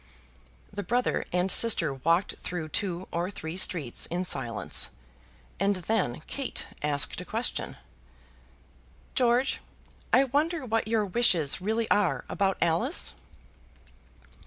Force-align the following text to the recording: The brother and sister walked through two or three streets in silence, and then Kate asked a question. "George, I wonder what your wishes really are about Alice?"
The 0.73 0.81
brother 0.81 1.25
and 1.31 1.51
sister 1.51 1.93
walked 1.93 2.33
through 2.37 2.69
two 2.69 3.07
or 3.11 3.29
three 3.29 3.55
streets 3.55 4.07
in 4.07 4.25
silence, 4.25 4.89
and 5.59 5.75
then 5.75 6.21
Kate 6.21 6.65
asked 6.81 7.21
a 7.21 7.23
question. 7.23 7.77
"George, 9.13 9.59
I 10.11 10.23
wonder 10.23 10.65
what 10.65 10.87
your 10.87 11.05
wishes 11.05 11.61
really 11.61 11.87
are 11.91 12.25
about 12.31 12.57
Alice?" 12.63 13.13